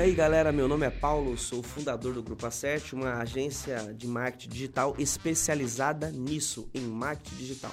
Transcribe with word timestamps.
aí 0.00 0.14
galera, 0.14 0.50
meu 0.50 0.66
nome 0.66 0.86
é 0.86 0.90
Paulo, 0.90 1.36
sou 1.36 1.62
fundador 1.62 2.14
do 2.14 2.22
Grupo 2.22 2.46
A7, 2.46 2.94
uma 2.94 3.16
agência 3.16 3.92
de 3.92 4.06
marketing 4.06 4.48
digital 4.48 4.94
especializada 4.98 6.10
nisso, 6.10 6.70
em 6.72 6.80
marketing 6.80 7.36
digital. 7.36 7.72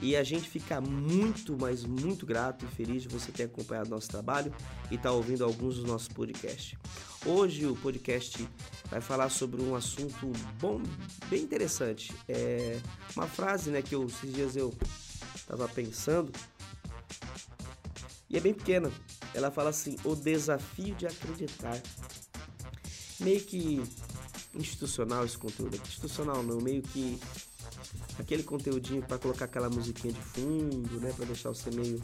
E 0.00 0.14
a 0.14 0.22
gente 0.22 0.48
fica 0.48 0.80
muito, 0.80 1.56
mas 1.60 1.84
muito 1.84 2.24
grato 2.24 2.64
e 2.64 2.68
feliz 2.68 3.02
de 3.02 3.08
você 3.08 3.32
ter 3.32 3.44
acompanhado 3.44 3.90
nosso 3.90 4.08
trabalho 4.08 4.54
e 4.88 4.94
estar 4.94 5.08
tá 5.08 5.14
ouvindo 5.14 5.44
alguns 5.44 5.74
dos 5.74 5.84
nossos 5.84 6.06
podcasts. 6.06 6.78
Hoje 7.26 7.66
o 7.66 7.74
podcast 7.74 8.48
vai 8.88 9.00
falar 9.00 9.28
sobre 9.28 9.60
um 9.60 9.74
assunto 9.74 10.30
bom, 10.60 10.80
bem 11.28 11.42
interessante. 11.42 12.14
É 12.28 12.78
uma 13.16 13.26
frase 13.26 13.70
né, 13.70 13.82
que 13.82 13.96
eu, 13.96 14.06
esses 14.06 14.32
dias 14.32 14.54
eu 14.54 14.72
estava 15.34 15.66
pensando 15.66 16.30
e 18.30 18.36
é 18.36 18.40
bem 18.40 18.54
pequena. 18.54 18.92
Ela 19.34 19.50
fala 19.50 19.70
assim: 19.70 19.96
o 20.04 20.14
desafio 20.14 20.94
de 20.94 21.06
acreditar. 21.06 21.80
Meio 23.20 23.40
que 23.40 23.82
institucional 24.54 25.24
esse 25.24 25.36
conteúdo. 25.36 25.76
Institucional 25.76 26.42
não, 26.42 26.60
meio 26.60 26.82
que 26.82 27.18
aquele 28.18 28.42
conteúdinho 28.42 29.02
para 29.02 29.18
colocar 29.18 29.46
aquela 29.46 29.68
musiquinha 29.68 30.12
de 30.12 30.20
fundo, 30.20 31.00
né, 31.00 31.12
para 31.16 31.24
deixar 31.26 31.48
você 31.48 31.70
meio 31.70 32.02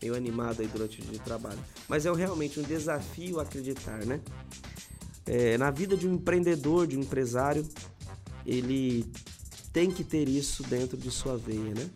meio 0.00 0.14
animado 0.14 0.62
aí 0.62 0.68
durante 0.68 0.98
o 0.98 1.02
dia 1.02 1.12
de 1.12 1.18
trabalho. 1.18 1.58
Mas 1.88 2.06
é 2.06 2.12
realmente 2.12 2.58
um 2.58 2.62
desafio 2.62 3.38
acreditar, 3.38 4.04
né? 4.06 4.20
É, 5.26 5.58
na 5.58 5.70
vida 5.70 5.96
de 5.96 6.08
um 6.08 6.14
empreendedor, 6.14 6.86
de 6.86 6.96
um 6.96 7.00
empresário, 7.00 7.66
ele 8.46 9.04
tem 9.72 9.90
que 9.90 10.02
ter 10.02 10.28
isso 10.28 10.62
dentro 10.64 10.96
de 10.96 11.10
sua 11.10 11.36
veia, 11.36 11.74
né? 11.74 11.90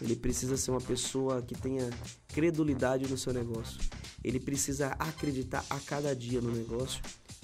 Ele 0.00 0.14
precisa 0.14 0.56
ser 0.56 0.70
uma 0.70 0.80
pessoa 0.80 1.42
que 1.42 1.54
tenha 1.54 1.90
credulidade 2.28 3.08
no 3.08 3.18
seu 3.18 3.32
negócio. 3.32 3.78
Ele 4.22 4.38
precisa 4.38 4.88
acreditar 4.98 5.64
a 5.68 5.78
cada 5.80 6.14
dia 6.14 6.40
no 6.40 6.50
negócio, 6.52 7.02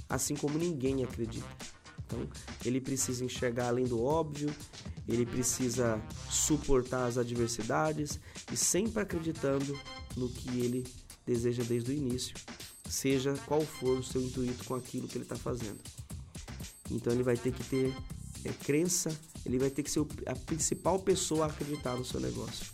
assim 0.09 0.35
como 0.37 0.59
ninguém 0.59 1.03
acredita. 1.03 1.49
Então, 2.07 2.29
ele 2.65 2.81
precisa 2.81 3.25
enxergar 3.25 3.69
além 3.69 3.87
do 3.87 4.03
óbvio, 4.03 4.55
ele 5.09 5.27
precisa 5.27 6.01
suportar 6.31 7.07
as 7.07 7.19
adversidades 7.19 8.21
e 8.53 8.57
sempre 8.57 9.03
acreditando 9.03 9.79
no 10.17 10.29
que 10.29 10.61
ele 10.61 10.85
deseja 11.27 11.63
desde 11.65 11.91
o 11.91 11.95
início, 11.95 12.35
seja 12.89 13.35
qual 13.47 13.63
for 13.63 13.99
o 13.99 14.05
seu 14.05 14.21
intuito 14.21 14.65
com 14.65 14.75
aquilo 14.75 15.09
que 15.09 15.17
ele 15.17 15.25
está 15.25 15.37
fazendo. 15.37 15.79
Então, 16.91 17.13
ele 17.13 17.23
vai 17.23 17.37
ter 17.37 17.53
que 17.53 17.65
ter 17.65 17.95
é, 18.45 18.53
crença, 18.53 19.11
ele 19.45 19.59
vai 19.59 19.71
ter 19.71 19.83
que 19.83 19.91
ser 19.91 20.05
a 20.27 20.35
principal 20.35 20.99
pessoa 20.99 21.47
a 21.47 21.49
acreditar 21.49 21.97
no 21.97 22.05
seu 22.05 22.21
negócio, 22.21 22.67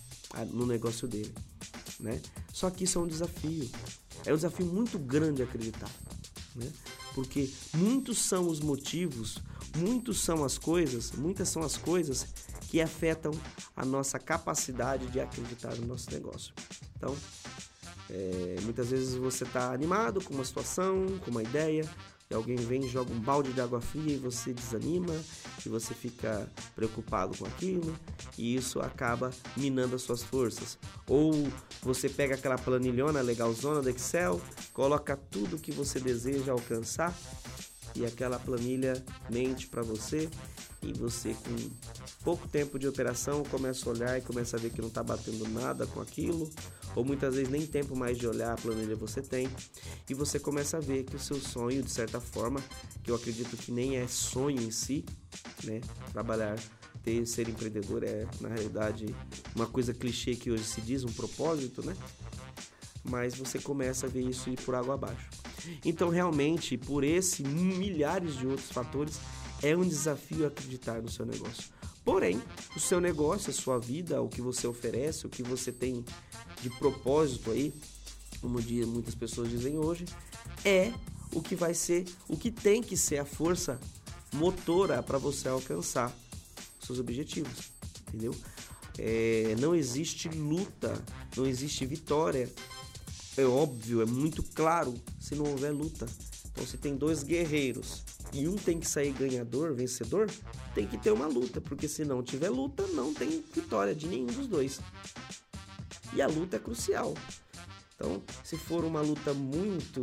no 0.53 0.67
negócio 0.67 1.09
dele, 1.09 1.33
né? 1.99 2.21
Só 2.53 2.71
que 2.71 2.85
isso 2.85 2.99
é 2.99 3.03
um 3.03 3.07
desafio, 3.07 3.69
é 4.25 4.33
um 4.33 4.37
desafio 4.37 4.67
muito 4.67 4.99
grande 4.99 5.43
acreditar, 5.43 5.91
né? 6.55 6.71
Porque 7.15 7.51
muitos 7.75 8.19
são 8.19 8.49
os 8.49 8.61
motivos, 8.61 9.39
muitos 9.77 10.21
são 10.21 10.45
as 10.45 10.57
coisas, 10.59 11.13
muitas 11.13 11.49
são 11.49 11.63
as 11.63 11.77
coisas 11.77 12.27
que 12.69 12.81
afetam 12.81 13.33
a 13.75 13.85
nossa 13.85 14.19
capacidade 14.19 15.07
de 15.09 15.21
acreditar 15.21 15.75
no 15.77 15.87
nosso 15.87 16.11
negócio. 16.11 16.55
Então, 16.97 17.17
é, 18.09 18.57
muitas 18.63 18.91
vezes 18.91 19.15
você 19.15 19.45
está 19.45 19.73
animado 19.73 20.23
com 20.23 20.35
uma 20.35 20.45
situação, 20.45 21.07
com 21.25 21.31
uma 21.31 21.43
ideia, 21.43 21.89
e 22.31 22.35
alguém 22.35 22.57
vem 22.57 22.85
e 22.85 22.89
joga 22.89 23.13
um 23.13 23.19
balde 23.19 23.53
de 23.53 23.61
água 23.61 23.81
fria 23.81 24.15
e 24.15 24.19
você 24.19 24.53
desanima, 24.53 25.15
e 25.65 25.69
você 25.69 25.93
fica 25.93 26.49
preocupado 26.77 27.37
com 27.37 27.45
aquilo, 27.45 27.97
e 28.39 28.55
isso 28.55 28.81
acaba 28.81 29.33
minando 29.57 29.97
as 29.97 30.03
suas 30.03 30.23
forças. 30.23 30.79
Ou 31.09 31.49
você 31.83 32.09
pega 32.09 32.37
aquela 32.37 32.57
planilhona 32.57 33.21
legalzona 33.21 33.83
do 33.83 33.91
Excel, 33.91 34.41
coloca 34.73 35.17
tudo 35.17 35.59
que 35.59 35.73
você 35.73 35.99
deseja 35.99 36.53
alcançar, 36.53 37.13
e 37.97 38.07
aquela 38.07 38.39
planilha 38.39 39.05
mente 39.29 39.67
para 39.67 39.83
você 39.83 40.31
e 40.83 40.93
você 40.93 41.35
com 41.35 41.71
pouco 42.25 42.49
tempo 42.49 42.79
de 42.79 42.89
operação 42.89 43.43
começa 43.45 43.89
a 43.89 43.93
olhar 43.93 44.19
e 44.19 44.23
começa 44.23 44.57
a 44.57 44.61
ver 44.61 44.71
que 44.71 44.81
não 44.81 44.89
está 44.89 45.03
batendo 45.03 45.49
nada 45.49 45.87
com 45.87 46.01
aquilo 46.01 46.51
ou 46.95 47.05
muias 47.05 47.35
vezes 47.35 47.49
nem 47.49 47.67
tempo 47.67 47.97
mais 47.97 48.19
de 48.19 48.27
olhar 48.27 48.53
a 48.53 48.57
planilha 48.57 48.97
você 48.97 49.23
tem, 49.23 49.49
e 50.09 50.15
você 50.15 50.39
começa 50.39 50.77
a 50.77 50.81
ver 50.81 51.05
que 51.05 51.17
o 51.17 51.21
seu 51.21 51.41
sonho, 51.41 51.83
de 51.83 51.91
certa 51.91 52.21
forma, 52.21 52.61
que 53.03 53.11
eu 53.11 53.15
acredito 53.15 53.57
que 53.57 53.71
nem 53.71 53.97
é 53.97 54.07
sonho 54.07 54.61
em 54.61 54.71
si, 54.71 55.05
né? 55.65 55.81
Trabalhar, 56.13 56.59
ter, 57.03 57.27
ser 57.27 57.49
empreendedor 57.49 58.03
é, 58.03 58.27
na 58.41 58.49
realidade, 58.49 59.15
uma 59.55 59.67
coisa 59.67 59.95
clichê 59.95 60.35
que 60.35 60.51
hoje 60.51 60.65
se 60.65 60.81
diz, 60.81 61.05
um 61.05 61.13
propósito, 61.13 61.85
né? 61.85 61.97
Mas 63.05 63.35
você 63.35 63.59
começa 63.59 64.07
a 64.07 64.11
ver 64.11 64.23
isso 64.23 64.51
ir 64.51 64.61
por 64.61 64.75
água 64.75 64.95
abaixo. 64.95 65.29
Então, 65.85 66.09
realmente, 66.09 66.77
por 66.77 67.05
esse 67.05 67.43
milhares 67.43 68.37
de 68.37 68.47
outros 68.47 68.71
fatores, 68.71 69.19
é 69.63 69.77
um 69.77 69.87
desafio 69.87 70.47
acreditar 70.47 71.03
no 71.03 71.11
seu 71.11 71.27
negócio. 71.27 71.71
Porém, 72.05 72.41
o 72.75 72.81
seu 72.81 73.01
negócio, 73.01 73.51
a 73.51 73.53
sua 73.53 73.79
vida, 73.79 74.21
o 74.23 74.29
que 74.29 74.41
você 74.41 74.67
oferece, 74.67 75.27
o 75.27 75.31
que 75.31 75.43
você 75.43 75.71
tem 75.71 76.05
de 76.63 76.71
propósito 76.71 77.51
aí, 77.51 77.73
como 78.41 78.61
dia 78.61 78.87
muitas 78.87 79.15
pessoas 79.15 79.51
dizem 79.51 79.79
hoje, 79.79 80.07
é 80.65 80.93
o 81.33 81.43
que 81.43 81.55
vai 81.55 81.75
ser, 81.75 82.07
o 82.27 82.37
que 82.37 82.51
tem 82.51 82.83
que 82.83 82.97
ser 82.97 83.19
a 83.19 83.25
força 83.25 83.79
motora 84.33 85.03
para 85.03 85.19
você 85.19 85.49
alcançar 85.49 86.15
seus 86.81 86.99
objetivos, 86.99 87.71
entendeu? 88.09 88.35
É, 88.99 89.55
não 89.61 89.75
existe 89.75 90.29
luta, 90.29 91.01
não 91.37 91.47
existe 91.47 91.85
vitória. 91.87 92.51
É 93.37 93.45
óbvio, 93.45 94.03
é 94.03 94.07
muito 94.07 94.43
claro 94.43 94.95
se 95.21 95.35
não 95.35 95.45
houver 95.45 95.73
luta. 95.73 96.07
Então, 96.51 96.67
se 96.67 96.77
tem 96.77 96.97
dois 96.97 97.23
guerreiros 97.23 98.03
e 98.33 98.49
um 98.49 98.57
tem 98.57 98.79
que 98.79 98.89
sair 98.89 99.13
ganhador, 99.13 99.75
vencedor, 99.75 100.31
tem 100.75 100.87
que 100.87 100.97
ter 100.99 101.11
uma 101.11 101.27
luta, 101.27 101.61
porque 101.61 101.89
se 101.89 102.05
não 102.05 102.23
tiver 102.23 102.49
luta, 102.49 102.87
não 102.89 103.13
tem 103.13 103.43
vitória 103.55 103.95
de 103.95 104.07
nenhum 104.07 104.27
dos 104.27 104.47
dois. 104.47 104.81
E 106.13 106.23
a 106.23 106.27
luta 106.27 106.57
é 106.57 106.61
crucial. 106.61 107.15
Então, 107.95 108.23
se 108.43 108.57
for 108.57 108.85
uma 108.85 109.01
luta 109.01 109.35
muito, 109.35 110.01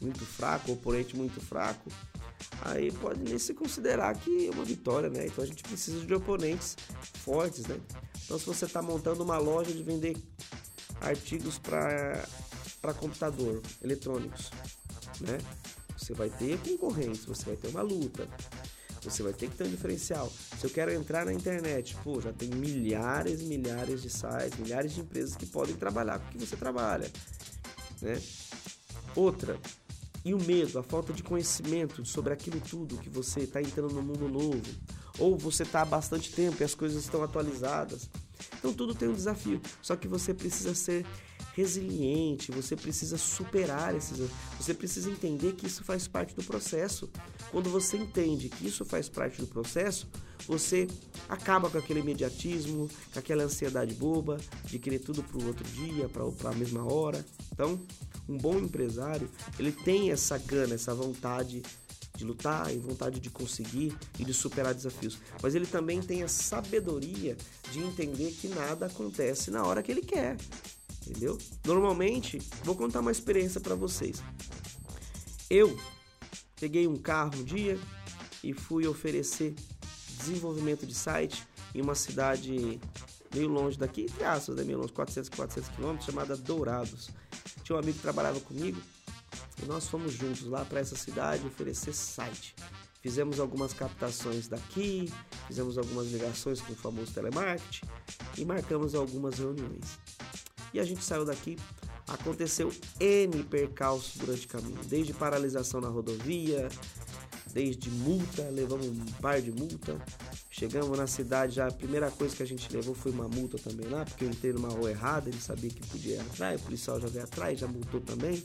muito 0.00 0.24
fraca, 0.24 0.72
oponente 0.72 1.16
muito 1.16 1.40
fraco, 1.40 1.90
aí 2.62 2.90
pode 2.92 3.20
nem 3.22 3.38
se 3.38 3.52
considerar 3.52 4.14
que 4.16 4.46
é 4.46 4.50
uma 4.50 4.64
vitória, 4.64 5.10
né? 5.10 5.26
Então 5.26 5.44
a 5.44 5.46
gente 5.46 5.62
precisa 5.62 6.04
de 6.04 6.14
oponentes 6.14 6.76
fortes, 7.22 7.66
né? 7.66 7.78
Então, 8.24 8.38
se 8.38 8.46
você 8.46 8.64
está 8.64 8.80
montando 8.80 9.22
uma 9.22 9.38
loja 9.38 9.72
de 9.72 9.82
vender 9.82 10.16
artigos 11.00 11.58
para 11.58 12.94
computador, 12.94 13.60
eletrônicos, 13.82 14.50
né? 15.20 15.38
Você 15.96 16.12
vai 16.12 16.30
ter 16.30 16.58
concorrentes, 16.58 17.24
você 17.24 17.44
vai 17.44 17.56
ter 17.56 17.68
uma 17.68 17.82
luta. 17.82 18.28
Você 19.02 19.22
vai 19.22 19.32
ter 19.32 19.48
que 19.48 19.56
ter 19.56 19.64
um 19.64 19.70
diferencial. 19.70 20.30
Se 20.58 20.66
eu 20.66 20.70
quero 20.70 20.92
entrar 20.92 21.24
na 21.24 21.32
internet, 21.32 21.96
pô, 22.02 22.20
já 22.20 22.32
tem 22.32 22.48
milhares 22.48 23.40
milhares 23.40 24.02
de 24.02 24.10
sites, 24.10 24.58
milhares 24.58 24.92
de 24.94 25.00
empresas 25.00 25.36
que 25.36 25.46
podem 25.46 25.76
trabalhar 25.76 26.18
com 26.18 26.26
o 26.26 26.32
que 26.32 26.38
você 26.38 26.56
trabalha, 26.56 27.10
né? 28.02 28.20
Outra, 29.14 29.58
e 30.24 30.34
o 30.34 30.42
medo, 30.42 30.76
a 30.78 30.82
falta 30.82 31.12
de 31.12 31.22
conhecimento 31.22 32.04
sobre 32.04 32.32
aquilo 32.32 32.60
tudo 32.60 32.98
que 32.98 33.08
você 33.08 33.40
está 33.40 33.62
entrando 33.62 33.94
no 33.94 34.02
mundo 34.02 34.28
novo, 34.28 34.60
ou 35.20 35.38
você 35.38 35.62
está 35.62 35.82
há 35.82 35.84
bastante 35.84 36.32
tempo 36.32 36.56
e 36.60 36.64
as 36.64 36.74
coisas 36.74 37.04
estão 37.04 37.22
atualizadas. 37.22 38.10
Então 38.58 38.74
tudo 38.74 38.92
tem 38.92 39.08
um 39.08 39.14
desafio, 39.14 39.60
só 39.80 39.94
que 39.94 40.08
você 40.08 40.34
precisa 40.34 40.74
ser 40.74 41.06
resiliente, 41.56 42.52
você 42.52 42.76
precisa 42.76 43.16
superar 43.16 43.96
esses. 43.96 44.28
Você 44.60 44.74
precisa 44.74 45.10
entender 45.10 45.54
que 45.54 45.66
isso 45.66 45.82
faz 45.82 46.06
parte 46.06 46.34
do 46.34 46.44
processo. 46.44 47.08
Quando 47.50 47.70
você 47.70 47.96
entende 47.96 48.50
que 48.50 48.66
isso 48.66 48.84
faz 48.84 49.08
parte 49.08 49.40
do 49.40 49.46
processo, 49.46 50.06
você 50.46 50.86
acaba 51.26 51.70
com 51.70 51.78
aquele 51.78 52.00
imediatismo, 52.00 52.90
com 53.10 53.18
aquela 53.18 53.44
ansiedade 53.44 53.94
boba 53.94 54.36
de 54.66 54.78
querer 54.78 54.98
tudo 54.98 55.22
para 55.22 55.38
o 55.38 55.46
outro 55.46 55.64
dia, 55.70 56.10
para 56.10 56.50
a 56.50 56.54
mesma 56.54 56.84
hora. 56.84 57.24
Então, 57.50 57.80
um 58.28 58.36
bom 58.36 58.58
empresário, 58.58 59.30
ele 59.58 59.72
tem 59.72 60.10
essa 60.10 60.36
gana, 60.36 60.74
essa 60.74 60.94
vontade 60.94 61.62
de 62.14 62.24
lutar 62.24 62.74
e 62.74 62.78
vontade 62.78 63.18
de 63.18 63.30
conseguir 63.30 63.96
e 64.18 64.24
de 64.24 64.34
superar 64.34 64.74
desafios. 64.74 65.18
Mas 65.42 65.54
ele 65.54 65.66
também 65.66 66.02
tem 66.02 66.22
a 66.22 66.28
sabedoria 66.28 67.36
de 67.70 67.78
entender 67.78 68.32
que 68.32 68.48
nada 68.48 68.86
acontece 68.86 69.50
na 69.50 69.64
hora 69.64 69.82
que 69.82 69.92
ele 69.92 70.02
quer 70.02 70.36
entendeu? 71.06 71.38
Normalmente, 71.64 72.38
vou 72.64 72.74
contar 72.74 73.00
uma 73.00 73.12
experiência 73.12 73.60
para 73.60 73.74
vocês. 73.74 74.22
Eu 75.48 75.78
peguei 76.58 76.86
um 76.86 76.96
carro 76.96 77.32
um 77.36 77.44
dia 77.44 77.78
e 78.42 78.52
fui 78.52 78.86
oferecer 78.86 79.54
desenvolvimento 80.18 80.86
de 80.86 80.94
site 80.94 81.46
em 81.74 81.80
uma 81.80 81.94
cidade 81.94 82.80
meio 83.34 83.48
longe 83.48 83.78
daqui, 83.78 84.02
entre 84.02 84.24
aspas, 84.24 84.56
né? 84.56 84.64
meio 84.64 84.78
longe, 84.78 84.92
400, 84.92 85.30
400 85.30 85.70
quilômetros, 85.74 86.06
chamada 86.06 86.36
Dourados. 86.36 87.10
Tinha 87.62 87.76
um 87.76 87.78
amigo 87.78 87.96
que 87.96 88.02
trabalhava 88.02 88.40
comigo 88.40 88.80
e 89.62 89.66
nós 89.66 89.86
fomos 89.88 90.12
juntos 90.12 90.44
lá 90.44 90.64
para 90.64 90.80
essa 90.80 90.96
cidade 90.96 91.46
oferecer 91.46 91.92
site. 91.92 92.54
Fizemos 93.00 93.38
algumas 93.38 93.72
captações 93.72 94.48
daqui, 94.48 95.12
fizemos 95.46 95.78
algumas 95.78 96.10
ligações 96.10 96.60
com 96.60 96.72
o 96.72 96.76
famoso 96.76 97.12
telemarketing 97.12 97.86
e 98.36 98.44
marcamos 98.44 98.94
algumas 98.94 99.38
reuniões. 99.38 99.98
E 100.76 100.80
a 100.80 100.84
gente 100.84 101.02
saiu 101.02 101.24
daqui 101.24 101.56
Aconteceu 102.06 102.72
N 103.00 103.42
percalços 103.42 104.16
durante 104.16 104.46
o 104.46 104.48
caminho, 104.48 104.78
desde 104.84 105.12
paralisação 105.12 105.80
na 105.80 105.88
rodovia, 105.88 106.68
desde 107.52 107.90
multa, 107.90 108.48
levamos 108.50 108.86
um 108.86 109.04
par 109.20 109.42
de 109.42 109.50
multa. 109.50 110.00
Chegamos 110.48 110.96
na 110.96 111.08
cidade, 111.08 111.56
já 111.56 111.66
a 111.66 111.72
primeira 111.72 112.08
coisa 112.12 112.36
que 112.36 112.44
a 112.44 112.46
gente 112.46 112.72
levou 112.72 112.94
foi 112.94 113.10
uma 113.10 113.26
multa 113.26 113.58
também 113.58 113.88
lá, 113.88 114.04
porque 114.04 114.24
eu 114.24 114.28
entrei 114.28 114.52
numa 114.52 114.68
rua 114.68 114.90
errada, 114.90 115.28
ele 115.28 115.40
sabia 115.40 115.68
que 115.68 115.84
podia 115.88 116.14
ir 116.14 116.20
atrás, 116.20 116.60
o 116.60 116.64
policial 116.64 117.00
já 117.00 117.08
veio 117.08 117.24
atrás, 117.24 117.58
já 117.58 117.66
multou 117.66 118.00
também. 118.00 118.44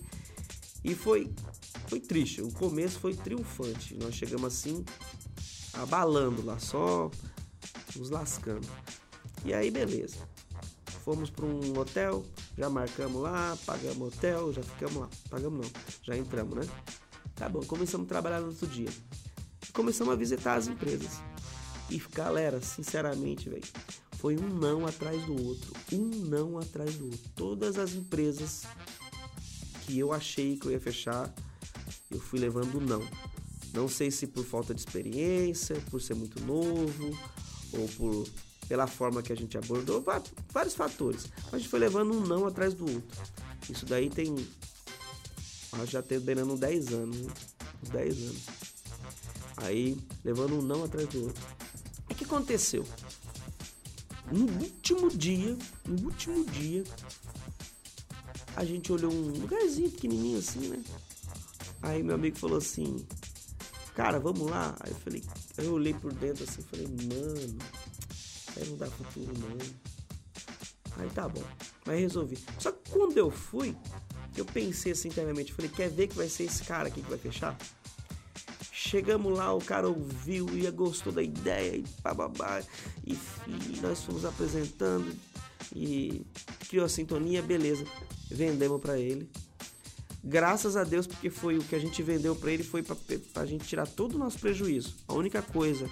E 0.84 0.96
foi, 0.96 1.32
foi 1.88 2.00
triste, 2.00 2.42
o 2.42 2.52
começo 2.52 3.00
foi 3.00 3.14
triunfante. 3.14 3.96
Nós 3.96 4.16
chegamos 4.16 4.46
assim, 4.56 4.84
abalando 5.74 6.44
lá, 6.44 6.58
só 6.58 7.12
nos 7.96 8.10
lascando. 8.10 8.68
E 9.46 9.54
aí, 9.54 9.70
beleza. 9.70 10.31
Fomos 11.04 11.30
para 11.30 11.46
um 11.46 11.78
hotel, 11.80 12.24
já 12.58 12.70
marcamos 12.70 13.22
lá, 13.22 13.58
pagamos 13.66 14.14
hotel, 14.14 14.54
já 14.54 14.62
ficamos 14.62 14.98
lá. 14.98 15.10
Pagamos 15.30 15.66
não, 15.66 15.74
já 16.04 16.16
entramos, 16.16 16.56
né? 16.56 16.74
Tá 17.36 17.50
bom, 17.50 17.62
começamos 17.62 18.06
a 18.06 18.10
trabalhar 18.10 18.40
no 18.40 18.48
outro 18.48 18.68
dia. 18.68 18.90
Começamos 19.74 20.14
a 20.14 20.16
visitar 20.16 20.56
as 20.56 20.68
empresas. 20.68 21.22
E 21.90 21.98
galera, 22.14 22.62
sinceramente, 22.62 23.50
velho, 23.50 23.64
foi 24.18 24.38
um 24.38 24.48
não 24.48 24.86
atrás 24.86 25.26
do 25.26 25.34
outro, 25.44 25.74
um 25.92 26.06
não 26.28 26.60
atrás 26.60 26.96
do 26.96 27.06
outro. 27.06 27.32
Todas 27.36 27.80
as 27.80 27.94
empresas 27.94 28.64
que 29.82 29.98
eu 29.98 30.14
achei 30.14 30.56
que 30.56 30.68
eu 30.68 30.72
ia 30.72 30.80
fechar, 30.80 31.34
eu 32.12 32.20
fui 32.20 32.40
levando 32.40 32.80
não. 32.80 33.02
Não 33.74 33.88
sei 33.88 34.12
se 34.12 34.28
por 34.28 34.46
falta 34.46 34.74
de 34.74 34.82
experiência, 34.82 35.76
por 35.90 36.00
ser 36.00 36.14
muito 36.14 36.40
novo, 36.46 37.18
ou 37.74 37.88
por 37.90 38.28
pela 38.72 38.88
forma 38.88 39.22
que 39.22 39.34
a 39.34 39.36
gente 39.36 39.58
abordou, 39.58 40.02
vários 40.50 40.74
fatores. 40.74 41.28
A 41.52 41.58
gente 41.58 41.68
foi 41.68 41.78
levando 41.78 42.14
um 42.14 42.22
não 42.22 42.48
atrás 42.48 42.74
do 42.74 42.86
outro. 42.90 43.04
Isso 43.70 43.86
daí 43.86 44.10
tem. 44.10 44.34
Já 45.88 46.02
tem 46.02 46.22
beirando 46.22 46.56
10 46.56 46.94
anos, 46.94 47.18
né? 47.18 47.34
uns 47.84 47.90
10 47.90 48.18
anos. 48.18 48.42
Aí, 49.58 49.98
levando 50.24 50.58
um 50.58 50.62
não 50.62 50.86
atrás 50.86 51.06
do 51.10 51.22
outro. 51.22 51.44
O 52.10 52.16
que 52.16 52.24
aconteceu? 52.24 52.86
No 54.32 54.46
último 54.64 55.10
dia, 55.10 55.58
no 55.86 56.06
último 56.06 56.46
dia, 56.46 56.86
a 58.56 58.64
gente 58.64 58.90
olhou 58.94 59.12
um 59.12 59.32
lugarzinho 59.38 59.92
pequenininho 59.92 60.40
assim, 60.40 60.70
né? 60.70 60.82
Aí 61.82 62.02
meu 62.02 62.16
amigo 62.16 62.38
falou 62.38 62.58
assim, 62.58 63.06
cara, 63.96 64.18
vamos 64.18 64.50
lá? 64.50 64.74
Aí 64.80 64.92
eu 64.92 64.98
falei, 64.98 65.22
eu 65.58 65.74
olhei 65.74 65.94
por 65.94 66.14
dentro 66.14 66.46
assim, 66.46 66.62
falei, 66.62 66.88
mano, 66.88 67.58
Aí 68.62 68.70
não 68.70 68.78
dá 68.78 68.86
futuro 68.88 69.34
não. 69.40 69.58
Aí 70.98 71.10
tá 71.10 71.28
bom. 71.28 71.44
Mas 71.86 72.00
resolvi. 72.00 72.38
Só 72.60 72.72
que 72.72 72.92
quando 72.92 73.18
eu 73.18 73.32
fui, 73.32 73.76
eu 74.38 74.46
pensei 74.46 74.92
assim 74.92 75.08
internamente, 75.08 75.54
falei, 75.54 75.72
quer 75.72 75.90
ver 75.90 76.08
que 76.08 76.16
vai 76.16 76.30
ser 76.30 76.44
esse 76.44 76.64
cara 76.64 76.88
aqui 76.88 77.02
que 77.02 77.10
vai 77.10 77.18
fechar? 77.18 77.58
Chegamos 78.72 79.38
lá, 79.38 79.54
o 79.54 79.62
cara 79.62 79.88
ouviu 79.88 80.48
e 80.58 80.70
gostou 80.70 81.12
da 81.12 81.24
ideia 81.24 81.78
e 81.78 81.86
bababá. 82.04 82.62
E, 83.06 83.14
e 83.48 83.80
nós 83.82 84.04
fomos 84.04 84.26
apresentando 84.26 85.12
e 85.76 86.26
criou 86.68 86.86
a 86.86 86.90
sintonia, 86.90 87.42
beleza. 87.42 87.86
Vendemos 88.30 88.82
para 88.82 89.00
ele. 89.00 89.30
Graças 90.24 90.78
a 90.78 90.84
Deus, 90.84 91.08
porque 91.08 91.30
foi 91.30 91.58
o 91.58 91.64
que 91.64 91.76
a 91.76 91.80
gente 91.80 92.04
vendeu 92.04 92.36
para 92.36 92.52
ele 92.52 92.64
foi 92.64 92.84
para 92.84 92.96
a 93.36 93.46
gente 93.46 93.66
tirar 93.66 93.88
todo 93.88 94.16
o 94.16 94.20
nosso 94.20 94.38
prejuízo. 94.40 94.96
A 95.08 95.14
única 95.14 95.42
coisa 95.42 95.90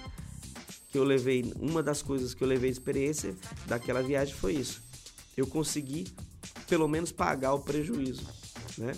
que 0.89 0.97
eu 0.97 1.03
levei, 1.03 1.53
uma 1.59 1.83
das 1.83 2.01
coisas 2.01 2.33
que 2.33 2.43
eu 2.43 2.47
levei 2.47 2.71
de 2.71 2.77
experiência 2.77 3.35
daquela 3.67 4.01
viagem 4.01 4.33
foi 4.33 4.53
isso. 4.53 4.81
Eu 5.37 5.47
consegui 5.47 6.07
pelo 6.67 6.87
menos 6.87 7.11
pagar 7.11 7.53
o 7.53 7.59
prejuízo, 7.59 8.27
né? 8.77 8.95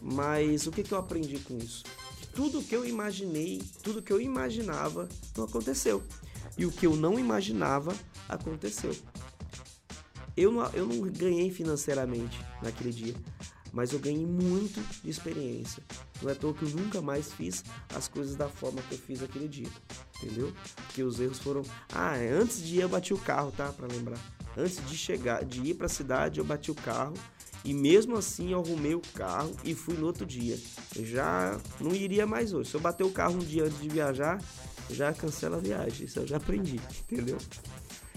Mas 0.00 0.66
o 0.66 0.72
que, 0.72 0.82
que 0.82 0.92
eu 0.92 0.98
aprendi 0.98 1.38
com 1.38 1.56
isso? 1.58 1.84
Tudo 2.34 2.62
que 2.62 2.76
eu 2.76 2.86
imaginei, 2.86 3.62
tudo 3.82 4.02
que 4.02 4.12
eu 4.12 4.20
imaginava 4.20 5.08
não 5.36 5.44
aconteceu. 5.44 6.02
E 6.58 6.66
o 6.66 6.72
que 6.72 6.86
eu 6.86 6.94
não 6.94 7.18
imaginava 7.18 7.94
aconteceu. 8.28 8.94
Eu 10.36 10.52
não, 10.52 10.66
eu 10.72 10.86
não 10.86 11.00
ganhei 11.10 11.50
financeiramente 11.50 12.38
naquele 12.62 12.92
dia, 12.92 13.14
mas 13.76 13.92
eu 13.92 14.00
ganhei 14.00 14.26
muito 14.26 14.82
de 15.04 15.10
experiência. 15.10 15.82
Não 16.20 16.30
é 16.30 16.32
à 16.32 16.34
toa 16.34 16.52
que 16.52 16.64
eu 16.64 16.70
nunca 16.70 17.00
mais 17.00 17.32
fiz 17.32 17.62
as 17.94 18.08
coisas 18.08 18.34
da 18.34 18.48
forma 18.48 18.82
que 18.88 18.94
eu 18.94 18.98
fiz 18.98 19.22
aquele 19.22 19.46
dia 19.46 19.68
entendeu? 20.22 20.52
Porque 20.86 21.02
os 21.02 21.20
erros 21.20 21.38
foram. 21.38 21.62
Ah, 21.92 22.16
é, 22.16 22.30
antes 22.30 22.62
de 22.62 22.76
ir 22.76 22.80
eu 22.80 22.88
bati 22.88 23.12
o 23.12 23.18
carro, 23.18 23.52
tá? 23.52 23.72
Para 23.72 23.86
lembrar. 23.86 24.18
Antes 24.56 24.84
de 24.86 24.96
chegar, 24.96 25.44
de 25.44 25.60
ir 25.60 25.74
para 25.74 25.86
a 25.86 25.90
cidade, 25.90 26.38
eu 26.38 26.44
bati 26.44 26.70
o 26.70 26.74
carro 26.74 27.14
e 27.64 27.74
mesmo 27.74 28.16
assim 28.16 28.52
eu 28.52 28.60
arrumei 28.60 28.94
o 28.94 29.02
carro 29.14 29.54
e 29.64 29.74
fui 29.74 29.96
no 29.96 30.06
outro 30.06 30.24
dia. 30.24 30.58
Eu 30.94 31.04
já 31.04 31.58
não 31.80 31.94
iria 31.94 32.26
mais 32.26 32.52
hoje. 32.52 32.70
Se 32.70 32.76
eu 32.76 32.80
bater 32.80 33.04
o 33.04 33.10
carro 33.10 33.34
um 33.34 33.38
dia 33.38 33.64
antes 33.64 33.80
de 33.80 33.88
viajar, 33.88 34.40
já 34.90 35.12
cancela 35.12 35.58
a 35.58 35.60
viagem. 35.60 36.06
Isso 36.06 36.18
eu 36.18 36.26
já 36.26 36.38
aprendi, 36.38 36.80
entendeu? 37.10 37.36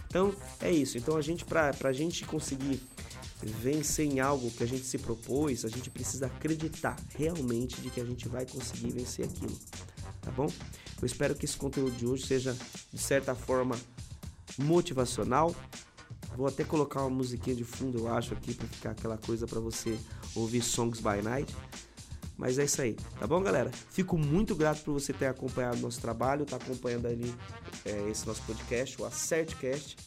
Então 0.07 0.33
é 0.61 0.71
isso. 0.71 0.97
Então 0.97 1.17
a 1.17 1.21
gente, 1.21 1.43
para 1.43 1.73
a 1.83 1.93
gente 1.93 2.25
conseguir 2.25 2.81
vencer 3.41 4.05
em 4.05 4.19
algo 4.19 4.51
que 4.51 4.63
a 4.63 4.67
gente 4.67 4.83
se 4.83 4.97
propôs, 4.97 5.63
a 5.63 5.69
gente 5.69 5.89
precisa 5.89 6.25
acreditar 6.25 6.95
realmente 7.15 7.81
de 7.81 7.89
que 7.89 8.01
a 8.01 8.05
gente 8.05 8.27
vai 8.27 8.45
conseguir 8.45 8.91
vencer 8.91 9.25
aquilo, 9.25 9.57
tá 10.21 10.31
bom? 10.31 10.47
Eu 11.01 11.05
espero 11.05 11.35
que 11.35 11.45
esse 11.45 11.57
conteúdo 11.57 11.95
de 11.95 12.05
hoje 12.05 12.25
seja, 12.25 12.55
de 12.91 13.01
certa 13.01 13.33
forma, 13.33 13.77
motivacional. 14.57 15.55
Vou 16.35 16.47
até 16.47 16.63
colocar 16.63 17.01
uma 17.01 17.09
musiquinha 17.09 17.55
de 17.55 17.63
fundo, 17.63 17.99
eu 17.99 18.13
acho, 18.13 18.33
aqui, 18.33 18.53
para 18.53 18.67
ficar 18.67 18.91
aquela 18.91 19.17
coisa 19.17 19.47
para 19.47 19.59
você 19.59 19.97
ouvir 20.35 20.61
Songs 20.61 20.99
by 20.99 21.21
Night. 21.23 21.53
Mas 22.37 22.57
é 22.57 22.63
isso 22.63 22.81
aí, 22.81 22.95
tá 23.19 23.27
bom, 23.27 23.41
galera? 23.41 23.69
Fico 23.89 24.17
muito 24.17 24.55
grato 24.55 24.81
por 24.83 24.93
você 24.93 25.11
ter 25.11 25.25
acompanhado 25.25 25.77
nosso 25.77 25.99
trabalho, 25.99 26.45
tá 26.45 26.55
acompanhando 26.55 27.07
ali 27.07 27.33
é, 27.83 28.09
esse 28.09 28.25
nosso 28.25 28.41
podcast, 28.43 29.01
o 29.01 29.05
Acertcast, 29.05 29.97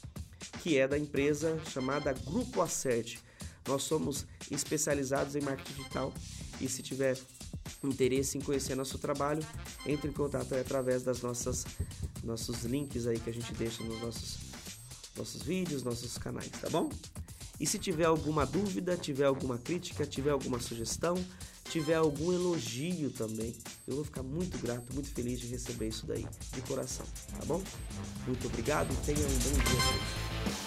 que 0.63 0.79
é 0.79 0.87
da 0.87 0.97
empresa 0.97 1.61
chamada 1.71 2.13
Grupo 2.13 2.63
Acert. 2.63 3.19
Nós 3.67 3.83
somos 3.83 4.25
especializados 4.49 5.35
em 5.35 5.41
marketing 5.41 5.75
digital 5.75 6.15
e 6.61 6.69
se 6.69 6.83
tiver 6.83 7.19
interesse 7.83 8.39
em 8.39 8.41
conhecer 8.41 8.77
nosso 8.77 8.97
trabalho, 8.97 9.45
entre 9.85 10.09
em 10.09 10.13
contato 10.13 10.55
através 10.55 11.03
das 11.03 11.21
nossas 11.21 11.67
nossos 12.23 12.63
links 12.63 13.09
aí 13.09 13.19
que 13.19 13.29
a 13.29 13.35
gente 13.35 13.53
deixa 13.55 13.83
nos 13.83 14.01
nossos 14.01 14.39
nossos 15.17 15.43
vídeos, 15.43 15.83
nossos 15.83 16.17
canais, 16.17 16.49
tá 16.49 16.71
bom? 16.71 16.89
E 17.59 17.67
se 17.67 17.79
tiver 17.79 18.05
alguma 18.05 18.47
dúvida, 18.47 18.97
tiver 18.97 19.25
alguma 19.25 19.59
crítica, 19.59 20.07
tiver 20.07 20.31
alguma 20.31 20.61
sugestão, 20.61 21.15
tiver 21.69 21.97
algum 21.97 22.33
elogio 22.33 23.11
também, 23.11 23.55
eu 23.87 23.97
vou 23.97 24.05
ficar 24.05 24.23
muito 24.23 24.59
grato, 24.59 24.95
muito 24.95 25.11
feliz 25.11 25.41
de 25.41 25.49
receber 25.49 25.89
isso 25.89 26.07
daí, 26.07 26.27
de 26.55 26.61
coração, 26.63 27.07
tá 27.39 27.45
bom? 27.45 27.63
Muito 28.27 28.47
obrigado, 28.47 28.89
tenha 29.05 29.19
um 29.19 29.23
bom 29.23 29.53
dia. 29.53 30.62